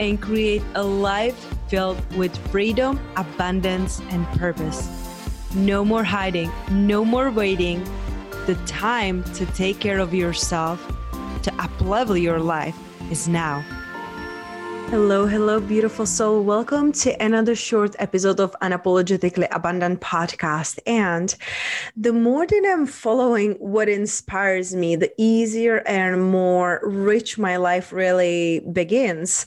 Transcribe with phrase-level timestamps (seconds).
[0.00, 1.36] and create a life
[1.68, 4.88] filled with freedom, abundance, and purpose.
[5.54, 7.84] No more hiding, no more waiting.
[8.46, 10.84] The time to take care of yourself,
[11.42, 12.76] to uplevel your life
[13.10, 13.62] is now.
[14.90, 16.42] Hello, hello, beautiful soul.
[16.42, 20.80] Welcome to another short episode of Unapologetically Abundant podcast.
[20.84, 21.32] And
[21.96, 27.92] the more that I'm following what inspires me, the easier and more rich my life
[27.92, 29.46] really begins.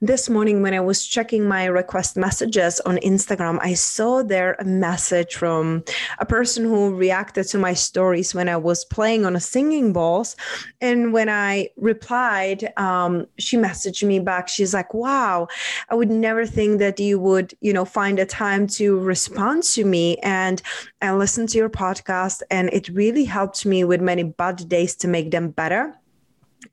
[0.00, 4.64] This morning, when I was checking my request messages on Instagram, I saw there a
[4.64, 5.82] message from
[6.20, 10.36] a person who reacted to my stories when I was playing on a singing bowls.
[10.80, 14.46] And when I replied, um, she messaged me back.
[14.46, 15.48] She's like, like, wow,
[15.88, 19.84] I would never think that you would, you know, find a time to respond to
[19.84, 20.18] me.
[20.18, 20.60] And
[21.00, 25.08] I listened to your podcast, and it really helped me with many bad days to
[25.08, 25.94] make them better.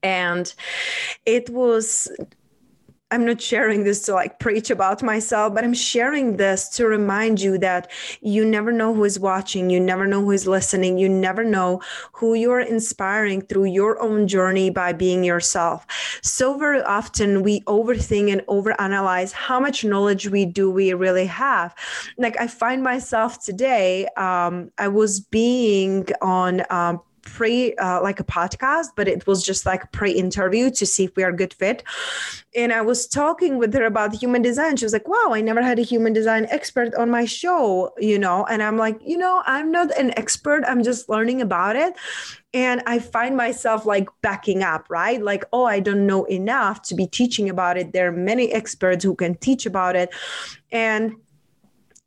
[0.03, 0.53] And
[1.25, 2.09] it was
[3.11, 7.41] I'm not sharing this to like preach about myself, but I'm sharing this to remind
[7.41, 11.09] you that you never know who is watching, you never know who is listening, you
[11.09, 11.81] never know
[12.13, 15.85] who you're inspiring through your own journey by being yourself.
[16.23, 21.75] So very often we overthink and overanalyze how much knowledge we do we really have.
[22.17, 28.23] Like I find myself today, um, I was being on um, pre uh, like a
[28.23, 31.83] podcast but it was just like pre-interview to see if we are a good fit.
[32.55, 34.77] And i was talking with her about human design.
[34.77, 38.19] She was like wow i never had a human design expert on my show you
[38.19, 38.45] know?
[38.45, 40.63] And i'm like you know i'm not an expert.
[40.67, 41.93] I'm just learning about it.
[42.53, 45.21] And i find myself like backing up right?
[45.21, 47.93] Like oh i don't know enough to be teaching about it.
[47.93, 50.13] There are many experts who can teach about it.
[50.71, 51.15] And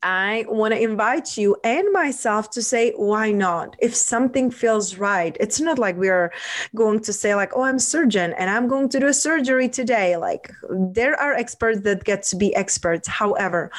[0.05, 3.75] I want to invite you and myself to say, why not?
[3.79, 6.31] If something feels right, it's not like we're
[6.75, 10.19] going to say, like, oh, I'm surgeon and I'm going to do a surgery today.
[10.19, 13.09] Like, there are experts that get to be experts.
[13.09, 13.71] However,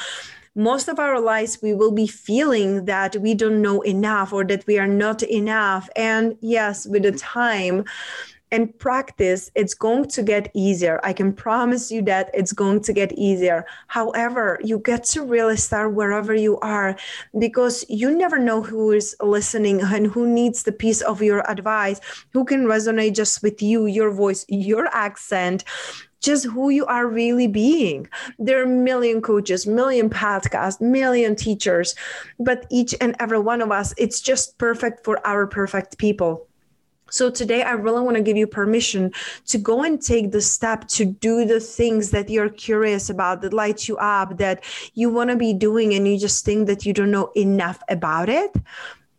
[0.56, 4.66] most of our lives we will be feeling that we don't know enough or that
[4.66, 7.84] we are not enough and yes with the time
[8.52, 11.00] and practice, it's going to get easier.
[11.02, 13.66] I can promise you that it's going to get easier.
[13.88, 16.96] However, you get to really start wherever you are
[17.38, 22.00] because you never know who is listening and who needs the piece of your advice,
[22.32, 25.64] who can resonate just with you, your voice, your accent
[26.22, 28.08] just who you are really being.
[28.38, 31.94] There are million coaches, million podcasts, million teachers,
[32.40, 36.45] but each and every one of us, it's just perfect for our perfect people.
[37.16, 39.10] So today I really want to give you permission
[39.46, 43.54] to go and take the step to do the things that you're curious about, that
[43.54, 44.62] light you up, that
[44.92, 48.28] you want to be doing and you just think that you don't know enough about
[48.28, 48.54] it.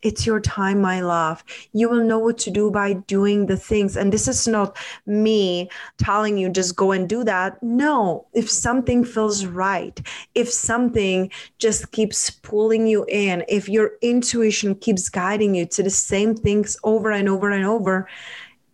[0.07, 1.43] It's your time, my love.
[1.73, 3.97] You will know what to do by doing the things.
[3.97, 7.61] And this is not me telling you just go and do that.
[7.61, 9.99] No, if something feels right,
[10.33, 15.89] if something just keeps pulling you in, if your intuition keeps guiding you to the
[15.89, 18.07] same things over and over and over,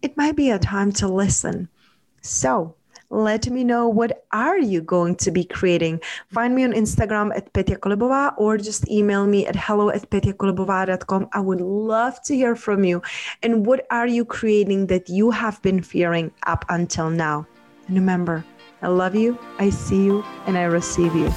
[0.04, 1.68] it might be a time to listen.
[2.22, 2.76] So,
[3.14, 6.02] let me know what are you going to be creating.
[6.30, 11.30] Find me on Instagram at Petya Kolibova or just email me at hello at petyakolibova.com.
[11.32, 13.02] I would love to hear from you.
[13.44, 17.46] And what are you creating that you have been fearing up until now?
[17.88, 18.44] And remember,
[18.82, 21.32] I love you, I see you, and I receive you.